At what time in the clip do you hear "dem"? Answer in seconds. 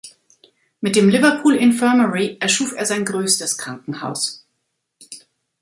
0.95-1.09